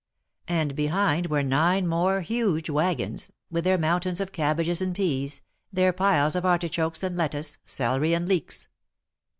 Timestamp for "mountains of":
3.77-4.31